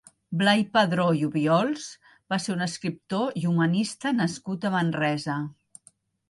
[0.37, 1.83] Blai Padró i Obiols
[2.35, 5.39] va ser un escriptor i humanista nascut a Manresa.